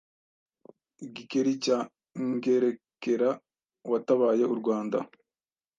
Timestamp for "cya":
1.63-1.77